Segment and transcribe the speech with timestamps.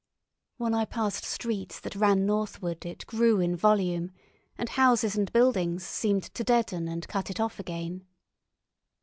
[0.57, 4.09] When I passed streets that ran northward it grew in volume,
[4.57, 8.07] and houses and buildings seemed to deaden and cut it off again.